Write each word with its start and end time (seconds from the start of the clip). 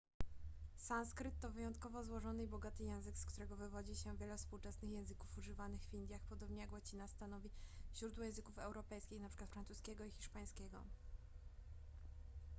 sanskryt 0.77 1.39
to 1.41 1.49
wyjątkowo 1.49 2.03
złożony 2.03 2.43
i 2.43 2.47
bogaty 2.47 2.83
język 2.83 3.17
z 3.17 3.25
którego 3.25 3.55
wywodzi 3.55 3.95
się 3.95 4.17
wiele 4.17 4.37
współczesnych 4.37 4.91
języków 4.91 5.37
używanych 5.37 5.81
w 5.83 5.93
indiach 5.93 6.21
podobnie 6.21 6.61
jak 6.61 6.71
łacina 6.71 7.07
stanowi 7.07 7.49
źródło 7.95 8.23
języków 8.23 8.57
europejskich 8.59 9.19
np 9.19 9.47
francuskiego 9.47 10.05
i 10.05 10.11
hiszpańskiego 10.11 10.83